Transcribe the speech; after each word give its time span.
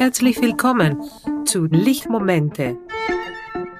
Herzlich 0.00 0.40
willkommen 0.40 0.98
zu 1.44 1.66
Lichtmomente 1.66 2.78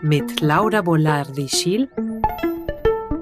mit 0.02 0.42
Laura 0.42 0.82
Bolardi-Schiel 0.82 1.88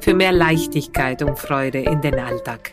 für 0.00 0.14
mehr 0.14 0.32
Leichtigkeit 0.32 1.22
und 1.22 1.38
Freude 1.38 1.78
in 1.78 2.00
den 2.00 2.18
Alltag. 2.18 2.72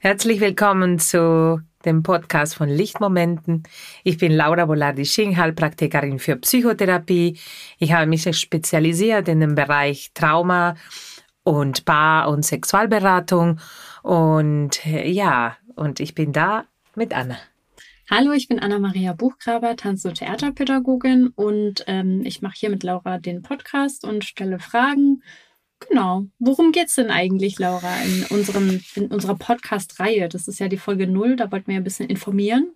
Herzlich 0.00 0.40
willkommen 0.40 0.98
zu 0.98 1.60
dem 1.84 2.02
Podcast 2.02 2.56
von 2.56 2.68
Lichtmomenten. 2.68 3.62
Ich 4.02 4.18
bin 4.18 4.32
Laura 4.32 4.64
Bolardi-Sching, 4.66 5.36
Heilpraktikerin 5.36 6.18
für 6.18 6.34
Psychotherapie. 6.34 7.38
Ich 7.78 7.92
habe 7.92 8.06
mich 8.06 8.24
spezialisiert 8.36 9.28
in 9.28 9.38
dem 9.38 9.54
Bereich 9.54 10.10
Trauma 10.14 10.74
und 11.44 11.84
Paar- 11.84 12.28
und 12.28 12.44
Sexualberatung. 12.44 13.60
Und 14.02 14.84
äh, 14.86 15.08
ja, 15.08 15.56
und 15.76 16.00
ich 16.00 16.14
bin 16.14 16.32
da 16.32 16.64
mit 16.94 17.14
Anna. 17.14 17.38
Hallo, 18.10 18.32
ich 18.32 18.48
bin 18.48 18.58
Anna-Maria 18.58 19.14
Buchgraber, 19.14 19.76
Tanz- 19.76 20.04
und 20.04 20.16
Theaterpädagogin 20.16 21.28
und 21.28 21.84
ähm, 21.86 22.22
ich 22.24 22.42
mache 22.42 22.56
hier 22.56 22.68
mit 22.68 22.82
Laura 22.82 23.18
den 23.18 23.42
Podcast 23.42 24.04
und 24.04 24.24
stelle 24.24 24.58
Fragen. 24.58 25.22
Genau. 25.88 26.26
Worum 26.38 26.72
geht 26.72 26.88
es 26.88 26.96
denn 26.96 27.10
eigentlich, 27.10 27.58
Laura, 27.58 27.90
in, 28.04 28.24
unserem, 28.36 28.80
in 28.94 29.06
unserer 29.06 29.36
Podcast-Reihe? 29.36 30.28
Das 30.28 30.46
ist 30.46 30.60
ja 30.60 30.68
die 30.68 30.78
Folge 30.78 31.06
0, 31.06 31.36
da 31.36 31.50
wollten 31.50 31.68
wir 31.68 31.76
ein 31.76 31.84
bisschen 31.84 32.08
informieren. 32.08 32.72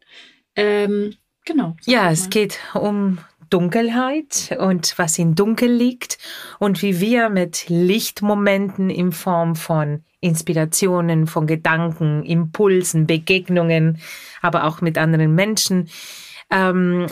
Ähm, 0.54 1.14
genau. 1.44 1.76
Ja, 1.84 2.10
es 2.10 2.30
geht 2.30 2.58
um 2.74 3.18
Dunkelheit 3.50 4.56
und 4.58 4.98
was 4.98 5.18
in 5.18 5.34
Dunkel 5.34 5.70
liegt 5.70 6.18
und 6.58 6.82
wie 6.82 7.00
wir 7.00 7.28
mit 7.28 7.68
Lichtmomenten 7.68 8.90
in 8.90 9.12
Form 9.12 9.56
von 9.56 10.04
Inspirationen, 10.20 11.26
von 11.26 11.46
Gedanken, 11.46 12.24
Impulsen, 12.24 13.06
Begegnungen, 13.06 13.98
aber 14.42 14.64
auch 14.64 14.80
mit 14.80 14.98
anderen 14.98 15.34
Menschen 15.34 15.88
ähm, 16.50 17.06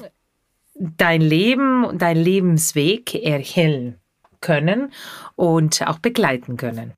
dein 0.74 1.20
Leben 1.20 1.84
und 1.84 2.02
dein 2.02 2.16
Lebensweg 2.16 3.14
erhellen 3.14 3.96
können 4.40 4.92
und 5.36 5.86
auch 5.86 5.98
begleiten 5.98 6.56
können. 6.56 6.92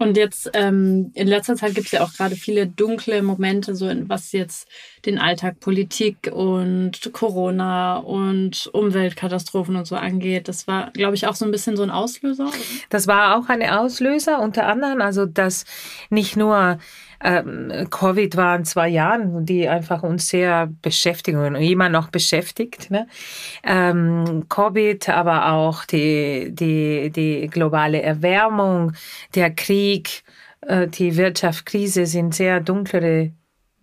Und 0.00 0.16
jetzt 0.16 0.48
ähm, 0.54 1.10
in 1.14 1.26
letzter 1.26 1.56
Zeit 1.56 1.74
gibt 1.74 1.86
es 1.86 1.92
ja 1.92 2.04
auch 2.04 2.12
gerade 2.12 2.36
viele 2.36 2.68
dunkle 2.68 3.20
Momente, 3.20 3.74
so 3.74 3.88
in, 3.88 4.08
was 4.08 4.30
jetzt 4.30 4.68
den 5.04 5.18
Alltag, 5.18 5.58
Politik 5.58 6.30
und 6.32 7.12
Corona 7.12 7.96
und 7.96 8.70
Umweltkatastrophen 8.72 9.74
und 9.74 9.88
so 9.88 9.96
angeht. 9.96 10.46
Das 10.46 10.68
war, 10.68 10.92
glaube 10.92 11.16
ich, 11.16 11.26
auch 11.26 11.34
so 11.34 11.44
ein 11.44 11.50
bisschen 11.50 11.76
so 11.76 11.82
ein 11.82 11.90
Auslöser. 11.90 12.48
Das 12.90 13.08
war 13.08 13.36
auch 13.36 13.48
ein 13.48 13.68
Auslöser, 13.68 14.40
unter 14.40 14.66
anderem, 14.66 15.00
also 15.00 15.26
dass 15.26 15.64
nicht 16.10 16.36
nur 16.36 16.78
ähm, 17.22 17.88
Covid 17.90 18.36
waren 18.36 18.64
zwei 18.64 18.88
Jahren, 18.88 19.44
die 19.44 19.68
einfach 19.68 20.02
uns 20.02 20.28
sehr 20.28 20.68
beschäftigen 20.82 21.38
und 21.38 21.56
immer 21.56 21.88
noch 21.88 22.10
beschäftigt. 22.10 22.90
Ne? 22.90 23.06
Ähm, 23.64 24.46
Covid, 24.48 25.08
aber 25.08 25.52
auch 25.52 25.84
die, 25.84 26.50
die, 26.52 27.10
die 27.10 27.48
globale 27.48 28.02
Erwärmung, 28.02 28.92
der 29.34 29.50
Krieg, 29.50 30.22
äh, 30.60 30.86
die 30.86 31.16
Wirtschaftskrise 31.16 32.06
sind 32.06 32.34
sehr 32.34 32.60
dunklere 32.60 33.32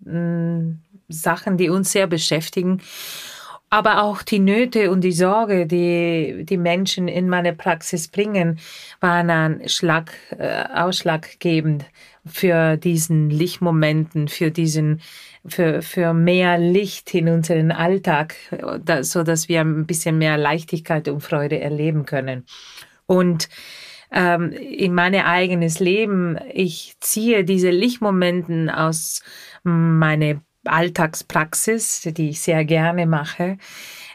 äh, 0.05 0.61
Sachen, 1.09 1.57
die 1.57 1.69
uns 1.69 1.91
sehr 1.91 2.07
beschäftigen 2.07 2.81
aber 3.69 4.03
auch 4.03 4.21
die 4.21 4.39
Nöte 4.39 4.91
und 4.91 5.01
die 5.01 5.11
Sorge, 5.11 5.65
die 5.65 6.45
die 6.47 6.57
Menschen 6.57 7.07
in 7.07 7.29
meine 7.29 7.53
Praxis 7.53 8.07
bringen, 8.07 8.59
waren 8.99 9.29
ein 9.29 9.69
Schlag, 9.69 10.13
äh, 10.37 10.63
ausschlaggebend 10.73 11.85
für 12.25 12.77
diesen 12.77 13.29
Lichtmomenten, 13.29 14.27
für 14.27 14.51
diesen, 14.51 15.01
für, 15.45 15.81
für 15.81 16.13
mehr 16.13 16.57
Licht 16.57 17.13
in 17.13 17.29
unseren 17.29 17.71
Alltag, 17.71 18.35
so 19.01 19.23
dass 19.23 19.49
wir 19.49 19.61
ein 19.61 19.85
bisschen 19.85 20.17
mehr 20.17 20.37
Leichtigkeit 20.37 21.07
und 21.07 21.21
Freude 21.21 21.59
erleben 21.59 22.05
können. 22.05 22.45
Und 23.05 23.49
ähm, 24.11 24.51
in 24.51 24.93
mein 24.93 25.15
eigenes 25.15 25.79
Leben, 25.79 26.37
ich 26.51 26.95
ziehe 26.99 27.43
diese 27.43 27.69
Lichtmomenten 27.69 28.69
aus 28.69 29.21
meiner 29.63 30.41
Alltagspraxis, 30.67 32.01
die 32.01 32.29
ich 32.29 32.41
sehr 32.41 32.65
gerne 32.65 33.05
mache, 33.05 33.57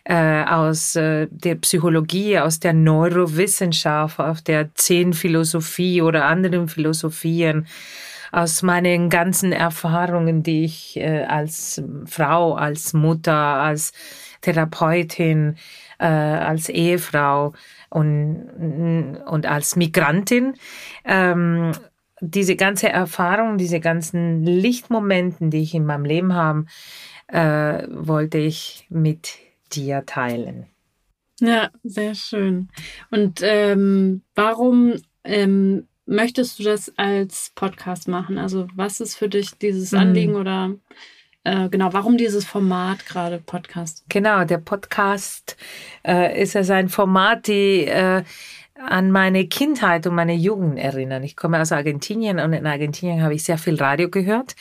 äh, 0.04 0.44
aus 0.44 0.96
äh, 0.96 1.28
der 1.30 1.56
Psychologie, 1.56 2.38
aus 2.38 2.60
der 2.60 2.72
Neurowissenschaft, 2.72 4.18
aus 4.18 4.42
der 4.42 4.74
Zehnphilosophie 4.74 6.02
oder 6.02 6.24
anderen 6.24 6.68
Philosophien, 6.68 7.66
aus 8.32 8.62
meinen 8.62 9.10
ganzen 9.10 9.52
Erfahrungen, 9.52 10.42
die 10.42 10.64
ich 10.64 10.96
äh, 10.96 11.24
als 11.24 11.82
Frau, 12.06 12.54
als 12.54 12.92
Mutter, 12.92 13.34
als 13.34 13.92
Therapeutin, 14.40 15.56
äh, 15.98 16.06
als 16.06 16.68
Ehefrau 16.68 17.52
und, 17.90 19.22
und 19.26 19.46
als 19.46 19.76
Migrantin 19.76 20.54
ähm, 21.04 21.72
diese 22.20 22.56
ganze 22.56 22.88
Erfahrung, 22.88 23.58
diese 23.58 23.80
ganzen 23.80 24.44
Lichtmomenten, 24.44 25.50
die 25.50 25.62
ich 25.62 25.74
in 25.74 25.86
meinem 25.86 26.04
Leben 26.04 26.34
habe, 26.34 26.66
äh, 27.28 27.86
wollte 27.88 28.38
ich 28.38 28.86
mit 28.88 29.38
dir 29.72 30.04
teilen. 30.06 30.66
Ja, 31.40 31.70
sehr 31.82 32.14
schön. 32.14 32.68
Und 33.10 33.40
ähm, 33.42 34.22
warum 34.34 34.94
ähm, 35.24 35.88
möchtest 36.04 36.58
du 36.58 36.64
das 36.64 36.92
als 36.98 37.52
Podcast 37.54 38.08
machen? 38.08 38.36
Also 38.36 38.68
was 38.74 39.00
ist 39.00 39.16
für 39.16 39.28
dich 39.28 39.52
dieses 39.52 39.94
Anliegen 39.94 40.32
mhm. 40.32 40.38
oder 40.38 40.74
äh, 41.44 41.70
genau, 41.70 41.92
warum 41.92 42.18
dieses 42.18 42.44
Format 42.44 43.06
gerade 43.06 43.38
Podcast? 43.38 44.04
Genau, 44.10 44.44
der 44.44 44.58
Podcast 44.58 45.56
äh, 46.06 46.42
ist 46.42 46.54
ja 46.54 46.62
ein 46.74 46.90
Format, 46.90 47.46
die 47.46 47.86
äh, 47.86 48.22
an 48.86 49.10
meine 49.10 49.46
Kindheit 49.46 50.06
und 50.06 50.14
meine 50.14 50.34
Jugend 50.34 50.78
erinnern. 50.78 51.22
Ich 51.22 51.36
komme 51.36 51.60
aus 51.60 51.72
Argentinien 51.72 52.38
und 52.38 52.52
in 52.52 52.66
Argentinien 52.66 53.22
habe 53.22 53.34
ich 53.34 53.44
sehr 53.44 53.58
viel 53.58 53.76
Radio 53.76 54.08
gehört 54.08 54.56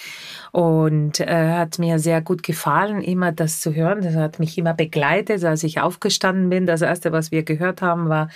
und 0.52 1.19
äh, 1.19 1.53
hat 1.53 1.80
mir 1.80 2.00
sehr 2.00 2.22
gut 2.22 2.44
gefallen, 2.44 3.02
immer 3.02 3.31
das 3.31 3.62
zu 3.62 3.74
hören. 3.74 4.02
Das 4.02 4.16
hat 4.16 4.40
mich 4.40 4.58
immer 4.58 4.74
begleitet, 4.74 5.44
als 5.44 5.63
ich 5.63 5.79
aufgestanden 5.79 6.50
bin. 6.50 6.66
Das 6.66 6.81
erste, 6.81 7.12
was 7.12 7.31
wir 7.31 7.44
gehört 7.44 7.81
haben, 7.81 8.09
war 8.09 8.29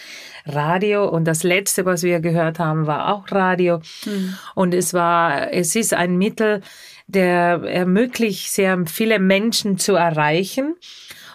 Radio 0.46 1.08
und 1.08 1.26
das 1.26 1.44
letzte, 1.44 1.86
was 1.86 2.04
wir 2.04 2.20
gehört 2.20 2.60
haben, 2.60 2.88
war 2.88 3.14
auch 3.14 3.32
Radio. 3.32 3.80
Mhm. 4.06 4.36
Und 4.56 4.74
es 4.74 4.94
war, 4.94 5.52
es 5.52 5.76
ist 5.76 5.94
ein 5.94 6.18
Mittel, 6.18 6.62
der 7.08 7.62
ermöglicht, 7.64 8.52
sehr 8.52 8.86
viele 8.86 9.20
Menschen 9.20 9.78
zu 9.78 9.96
erreichen 9.96 10.76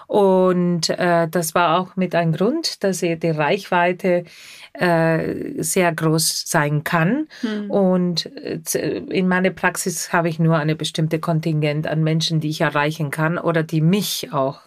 und 0.08 0.88
äh, 0.88 1.28
das 1.28 1.54
war 1.54 1.78
auch 1.78 1.94
mit 1.94 2.14
ein 2.14 2.32
Grund, 2.32 2.82
dass 2.82 3.00
die 3.00 3.30
Reichweite 3.30 4.24
äh, 4.72 5.62
sehr 5.62 5.94
groß 5.94 6.44
sein 6.46 6.82
kann. 6.82 7.28
Mhm. 7.42 7.70
Und 7.70 8.26
äh, 8.36 8.98
in 9.10 9.28
meiner 9.28 9.50
Praxis 9.50 10.10
habe 10.10 10.30
ich 10.30 10.38
nur 10.38 10.56
eine 10.56 10.76
bestimmte 10.76 11.19
Kontingent 11.19 11.86
an 11.86 12.02
Menschen, 12.02 12.41
die 12.41 12.48
ich 12.48 12.62
erreichen 12.62 13.10
kann 13.10 13.36
oder 13.36 13.62
die 13.62 13.82
mich 13.82 14.32
auch 14.32 14.60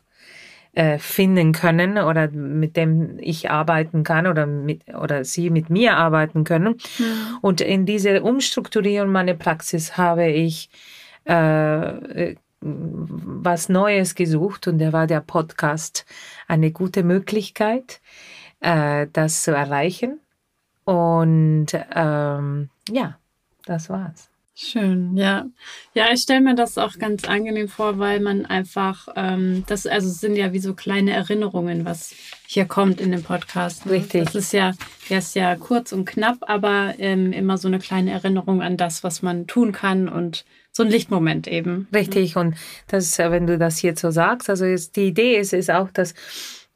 äh, 0.74 1.00
finden 1.00 1.54
können 1.54 1.98
oder 1.98 2.30
mit 2.30 2.78
dem 2.78 3.18
ich 3.20 3.50
arbeiten 3.50 4.04
kann 4.04 4.28
oder 4.28 4.46
mit 4.46 4.94
oder 4.94 5.26
sie 5.26 5.50
mit 5.50 5.72
mir 5.72 5.98
arbeiten 5.98 6.44
können. 6.44 6.76
Mhm. 7.00 7.38
Und 7.42 7.62
in 7.62 7.88
diese 7.88 8.22
Umstrukturierung 8.22 9.12
meiner 9.12 9.34
Praxis 9.34 9.98
habe 9.98 10.28
ich 10.28 10.70
äh, 11.26 12.36
was 12.62 13.70
Neues 13.70 14.16
gesucht 14.16 14.68
und 14.68 14.80
da 14.80 14.94
war 14.94 15.08
der 15.08 15.22
Podcast 15.22 16.06
eine 16.48 16.72
gute 16.72 17.04
Möglichkeit, 17.04 18.02
äh, 18.60 19.08
das 19.12 19.44
zu 19.44 19.52
erreichen. 19.52 20.20
Und 20.86 21.68
ähm, 21.94 22.70
ja, 22.90 23.18
das 23.66 23.90
war's. 23.90 24.31
Schön, 24.54 25.16
ja. 25.16 25.46
Ja, 25.94 26.12
ich 26.12 26.22
stelle 26.22 26.42
mir 26.42 26.56
das 26.56 26.78
auch 26.78 26.98
ganz 27.00 27.24
angenehm 27.24 27.70
vor, 27.70 28.00
weil 28.00 28.20
man 28.20 28.46
einfach, 28.46 29.08
ähm, 29.16 29.64
das 29.68 29.88
also 29.88 30.10
sind 30.10 30.36
ja 30.36 30.52
wie 30.52 30.60
so 30.60 30.74
kleine 30.74 31.14
Erinnerungen, 31.14 31.86
was 31.86 32.14
hier 32.48 32.66
kommt 32.66 33.00
in 33.00 33.12
dem 33.12 33.24
Podcast. 33.24 33.86
Ne? 33.86 33.94
Richtig. 33.94 34.26
Das 34.26 34.36
ist 34.36 34.52
ja, 34.52 34.74
der 35.10 35.20
ist 35.20 35.36
ja 35.36 35.56
kurz 35.56 35.94
und 35.94 36.06
knapp, 36.06 36.38
aber 36.42 36.96
ähm, 36.98 37.32
immer 37.32 37.58
so 37.58 37.70
eine 37.70 37.80
kleine 37.80 38.12
Erinnerung 38.12 38.62
an 38.62 38.76
das, 38.76 39.06
was 39.06 39.22
man 39.22 39.48
tun 39.48 39.72
kann 39.72 40.10
und 40.10 40.44
so 40.72 40.84
ein 40.84 40.90
Lichtmoment 40.90 41.48
eben. 41.48 41.88
Richtig. 41.94 42.36
Und 42.36 42.56
das, 42.88 43.18
äh, 43.20 43.32
wenn 43.32 43.48
du 43.48 43.58
das 43.58 43.82
jetzt 43.82 44.02
so 44.02 44.12
sagst, 44.12 44.50
also 44.50 44.66
ist, 44.66 44.98
die 44.98 45.08
Idee 45.08 45.38
ist, 45.38 45.54
ist 45.54 45.72
auch, 45.72 45.90
dass 45.92 46.14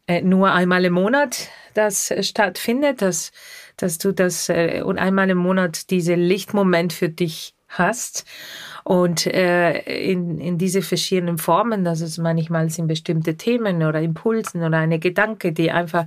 äh, 0.07 0.21
nur 0.21 0.53
einmal 0.53 0.85
im 0.85 0.93
Monat 0.93 1.49
das 1.73 2.13
stattfindet, 2.21 3.01
dass, 3.01 3.33
dass 3.75 3.97
du 3.97 4.13
das 4.13 4.47
äh, 4.47 4.81
und 4.81 4.97
einmal 4.97 5.29
im 5.29 5.37
Monat 5.37 5.89
diese 5.89 6.15
Lichtmoment 6.15 6.93
für 6.93 7.09
dich 7.09 7.54
hast. 7.77 8.25
Und 8.83 9.25
äh, 9.25 9.79
in, 9.79 10.39
in 10.39 10.57
diese 10.57 10.81
verschiedenen 10.81 11.37
Formen, 11.37 11.83
das 11.83 12.01
ist 12.01 12.17
manchmal 12.17 12.69
sind 12.69 12.87
bestimmte 12.87 13.35
Themen 13.35 13.83
oder 13.83 14.01
Impulsen 14.01 14.63
oder 14.63 14.77
eine 14.77 14.99
Gedanke, 14.99 15.53
die 15.53 15.71
einfach 15.71 16.05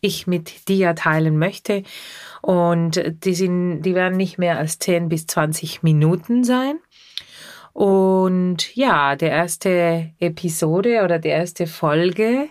ich 0.00 0.26
mit 0.26 0.68
dir 0.68 0.94
teilen 0.94 1.38
möchte. 1.38 1.82
Und 2.42 3.02
die, 3.24 3.34
sind, 3.34 3.82
die 3.82 3.94
werden 3.94 4.16
nicht 4.16 4.38
mehr 4.38 4.58
als 4.58 4.78
10 4.78 5.08
bis 5.08 5.26
20 5.26 5.82
Minuten 5.82 6.44
sein. 6.44 6.78
Und 7.72 8.76
ja, 8.76 9.16
der 9.16 9.30
erste 9.30 10.12
Episode 10.20 11.02
oder 11.02 11.18
die 11.18 11.30
erste 11.30 11.66
Folge, 11.66 12.48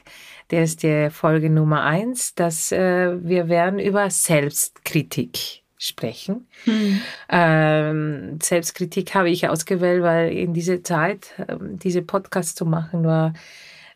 der 0.52 0.64
ist 0.64 0.84
die 0.84 1.10
Folge 1.10 1.50
Nummer 1.50 1.84
eins, 1.84 2.36
dass 2.36 2.74
äh, 2.74 3.18
wir 3.24 3.48
werden 3.48 3.80
über 3.80 4.10
Selbstkritik 4.10 5.62
sprechen. 5.85 6.47
Hm. 6.65 7.01
Ähm, 7.30 8.39
Selbstkritik 8.41 9.13
habe 9.15 9.30
ich 9.30 9.47
ausgewählt, 9.50 10.03
weil 10.03 10.31
in 10.31 10.53
dieser 10.53 10.83
Zeit, 10.83 11.31
ähm, 11.47 11.77
diese 11.80 12.01
Podcast 12.01 12.57
zu 12.57 12.65
machen, 12.65 13.03
war 13.03 13.33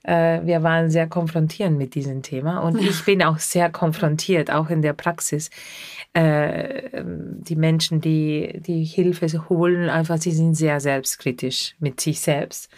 äh, 0.08 0.46
wir 0.46 0.64
waren 0.64 0.90
sehr 0.90 1.08
konfrontierend 1.08 1.78
mit 1.78 1.94
diesem 1.94 2.22
Thema 2.22 2.60
und 2.60 2.80
ich 2.80 3.04
bin 3.04 3.22
auch 3.22 3.40
sehr 3.40 3.70
konfrontiert, 3.70 4.50
auch 4.50 4.70
in 4.70 4.82
der 4.82 4.94
Praxis. 4.94 5.50
Äh, 6.16 6.88
ähm, 6.98 7.44
die 7.44 7.58
Menschen, 7.58 8.00
die 8.00 8.60
die 8.66 8.86
Hilfe 8.86 9.28
holen, 9.50 9.90
einfach, 9.90 10.18
sie 10.18 10.32
sind 10.32 10.56
sehr 10.56 10.80
selbstkritisch 10.80 11.76
mit 11.80 12.00
sich 12.00 12.22
selbst, 12.22 12.70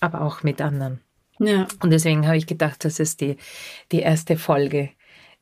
aber 0.00 0.22
auch 0.22 0.42
mit 0.42 0.60
anderen. 0.60 1.00
Ja. 1.38 1.66
Und 1.82 1.90
deswegen 1.90 2.26
habe 2.26 2.36
ich 2.36 2.46
gedacht, 2.46 2.84
das 2.84 2.98
ist 2.98 3.20
die, 3.20 3.36
die 3.92 4.00
erste 4.00 4.36
Folge 4.36 4.90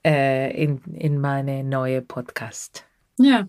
äh, 0.05 0.51
in, 0.61 0.81
in 0.95 1.21
meine 1.21 1.65
neue 1.65 2.03
Podcast. 2.03 2.88
Ja, 3.19 3.49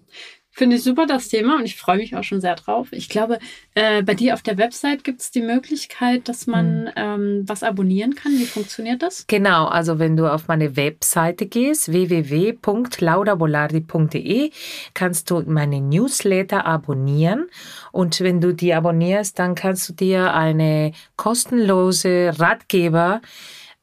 Finde 0.60 0.76
ich 0.76 0.84
super 0.84 1.06
das 1.06 1.30
Thema 1.30 1.56
und 1.56 1.64
ich 1.64 1.78
freue 1.78 1.96
mich 1.96 2.18
auch 2.18 2.24
schon 2.24 2.42
sehr 2.42 2.56
drauf. 2.56 2.90
Ich 2.92 3.08
glaube, 3.08 3.40
äh, 3.76 4.04
bei 4.04 4.14
dir 4.14 4.34
auf 4.34 4.42
der 4.42 4.58
Website 4.58 5.06
gibt 5.06 5.22
es 5.22 5.32
die 5.32 5.42
Möglichkeit, 5.42 6.28
dass 6.28 6.48
man 6.48 6.82
mhm. 6.82 6.90
ähm, 6.98 7.44
was 7.48 7.64
abonnieren 7.64 8.14
kann. 8.14 8.34
Wie 8.34 8.46
funktioniert 8.46 9.02
das? 9.02 9.26
Genau, 9.28 9.68
also 9.68 10.00
wenn 10.00 10.18
du 10.18 10.30
auf 10.30 10.50
meine 10.50 10.76
Webseite 10.76 11.46
gehst, 11.46 11.94
www.laurabolardi.de, 11.94 14.52
kannst 14.94 15.32
du 15.32 15.42
meine 15.48 15.80
Newsletter 15.80 16.66
abonnieren. 16.66 17.46
Und 17.94 18.20
wenn 18.20 18.42
du 18.42 18.54
die 18.54 18.74
abonnierst, 18.74 19.40
dann 19.40 19.56
kannst 19.56 19.88
du 19.88 19.94
dir 19.94 20.34
eine 20.34 20.92
kostenlose 21.16 22.34
Ratgeber 22.38 23.22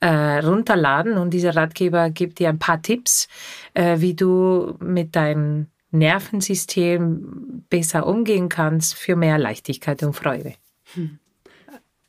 äh, 0.01 0.41
runterladen 0.41 1.17
und 1.17 1.31
dieser 1.31 1.57
Ratgeber 1.57 2.11
gibt 2.11 2.39
dir 2.39 2.51
ein 2.51 2.59
paar 2.59 2.83
Tipps, 2.83 3.29
äh, 3.73 4.01
wie 4.01 4.13
du 4.13 4.77
mit 4.81 5.17
deinen 5.17 5.73
Nervensystem 5.99 7.65
besser 7.69 8.07
umgehen 8.07 8.49
kannst 8.49 8.95
für 8.95 9.17
mehr 9.17 9.39
Leichtigkeit 9.39 10.03
und 10.03 10.15
Freude. 10.15 10.55
Hm. 10.95 11.19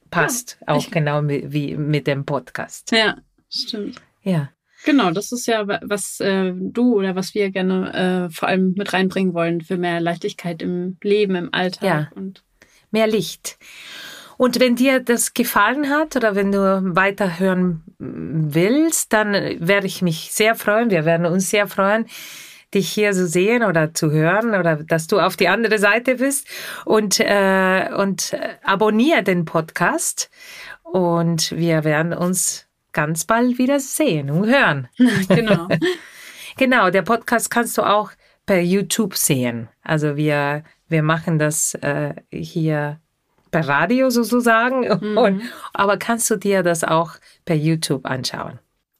Passt 0.09 0.57
ja, 0.61 0.73
auch 0.73 0.89
genau 0.89 1.21
mit, 1.21 1.51
wie 1.51 1.75
mit 1.75 2.07
dem 2.07 2.25
Podcast. 2.25 2.91
Ja, 2.91 3.17
stimmt. 3.49 4.01
Ja. 4.23 4.49
Genau, 4.85 5.11
das 5.11 5.31
ist 5.31 5.47
ja, 5.47 5.67
was 5.67 6.19
äh, 6.19 6.53
du 6.55 6.95
oder 6.95 7.15
was 7.15 7.33
wir 7.33 7.49
gerne 7.49 8.27
äh, 8.27 8.33
vor 8.33 8.47
allem 8.47 8.73
mit 8.77 8.93
reinbringen 8.93 9.33
wollen 9.33 9.61
für 9.61 9.77
mehr 9.77 9.99
Leichtigkeit 9.99 10.61
im 10.61 10.97
Leben, 11.01 11.35
im 11.35 11.53
Alltag. 11.53 11.83
Ja, 11.83 12.09
und 12.15 12.43
mehr 12.91 13.07
Licht. 13.07 13.57
Und 14.37 14.59
wenn 14.59 14.75
dir 14.75 14.99
das 14.99 15.33
gefallen 15.33 15.89
hat 15.89 16.15
oder 16.15 16.35
wenn 16.35 16.51
du 16.51 16.81
weiterhören 16.95 17.83
willst, 17.97 19.11
dann 19.11 19.33
werde 19.33 19.87
ich 19.87 20.03
mich 20.03 20.31
sehr 20.31 20.53
freuen. 20.55 20.91
Wir 20.91 21.05
werden 21.05 21.25
uns 21.25 21.49
sehr 21.49 21.67
freuen, 21.67 22.05
dich 22.77 22.89
hier 22.89 23.11
zu 23.11 23.27
sehen 23.27 23.63
oder 23.63 23.93
zu 23.93 24.11
hören 24.11 24.55
oder 24.55 24.77
dass 24.77 25.07
du 25.07 25.19
auf 25.19 25.35
die 25.35 25.47
andere 25.47 25.79
Seite 25.79 26.15
bist 26.15 26.47
und, 26.85 27.19
äh, 27.19 27.89
und 27.97 28.33
äh, 28.33 28.55
abonniere 28.63 29.23
den 29.23 29.45
Podcast 29.45 30.29
und 30.83 31.51
wir 31.51 31.83
werden 31.83 32.13
uns 32.13 32.67
ganz 32.93 33.25
bald 33.25 33.57
wieder 33.57 33.79
sehen 33.79 34.29
und 34.29 34.47
hören. 34.47 34.87
Genau. 35.27 35.67
genau, 36.57 36.89
der 36.89 37.01
Podcast 37.01 37.49
kannst 37.49 37.77
du 37.77 37.83
auch 37.83 38.11
per 38.45 38.61
YouTube 38.61 39.15
sehen. 39.15 39.67
Also 39.83 40.15
wir, 40.15 40.63
wir 40.87 41.03
machen 41.03 41.37
das 41.37 41.73
äh, 41.75 42.13
hier 42.31 42.99
per 43.51 43.67
Radio 43.67 44.09
sozusagen, 44.09 44.81
mhm. 45.01 45.17
und, 45.17 45.41
aber 45.73 45.97
kannst 45.97 46.29
du 46.29 46.37
dir 46.37 46.63
das 46.63 46.83
auch 46.83 47.11
per 47.45 47.55
YouTube 47.55 48.05
anschauen. 48.05 48.59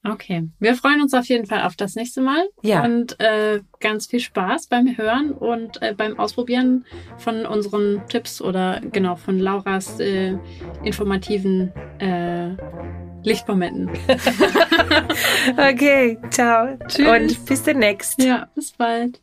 Okay, 0.09 0.47
wir 0.59 0.75
freuen 0.75 1.01
uns 1.01 1.13
auf 1.13 1.25
jeden 1.25 1.45
Fall 1.45 1.63
auf 1.63 1.75
das 1.75 1.95
nächste 1.95 2.21
Mal. 2.21 2.47
Ja. 2.61 2.83
Und 2.83 3.19
äh, 3.19 3.61
ganz 3.79 4.07
viel 4.07 4.19
Spaß 4.19 4.67
beim 4.67 4.97
Hören 4.97 5.31
und 5.31 5.81
äh, 5.81 5.93
beim 5.95 6.17
Ausprobieren 6.17 6.85
von 7.17 7.45
unseren 7.45 8.01
Tipps 8.07 8.41
oder 8.41 8.81
genau 8.91 9.15
von 9.15 9.39
Lauras 9.39 9.99
äh, 9.99 10.37
informativen 10.83 11.71
äh, 11.99 12.55
Lichtmomenten. 13.23 13.89
okay, 15.57 16.17
ciao. 16.29 16.77
Tschüss. 16.87 17.07
Und 17.07 17.45
bis 17.45 17.63
demnächst. 17.63 18.21
Ja, 18.21 18.47
bis 18.55 18.71
bald. 18.71 19.21